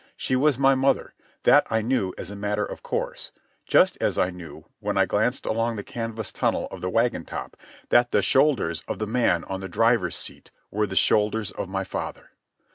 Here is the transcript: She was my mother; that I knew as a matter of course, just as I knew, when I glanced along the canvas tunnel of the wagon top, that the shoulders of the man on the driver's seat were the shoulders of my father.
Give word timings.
She 0.17 0.35
was 0.35 0.57
my 0.57 0.73
mother; 0.73 1.13
that 1.43 1.67
I 1.69 1.83
knew 1.83 2.11
as 2.17 2.31
a 2.31 2.35
matter 2.35 2.65
of 2.65 2.81
course, 2.81 3.31
just 3.67 3.99
as 4.01 4.17
I 4.17 4.31
knew, 4.31 4.65
when 4.79 4.97
I 4.97 5.05
glanced 5.05 5.45
along 5.45 5.75
the 5.75 5.83
canvas 5.83 6.31
tunnel 6.31 6.67
of 6.71 6.81
the 6.81 6.89
wagon 6.89 7.23
top, 7.23 7.55
that 7.89 8.09
the 8.09 8.23
shoulders 8.23 8.81
of 8.87 8.97
the 8.97 9.05
man 9.05 9.43
on 9.43 9.59
the 9.59 9.69
driver's 9.69 10.15
seat 10.15 10.49
were 10.71 10.87
the 10.87 10.95
shoulders 10.95 11.51
of 11.51 11.69
my 11.69 11.83
father. 11.83 12.31